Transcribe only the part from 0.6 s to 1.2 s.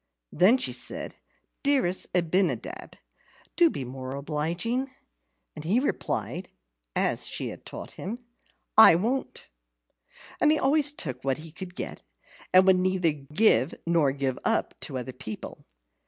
said,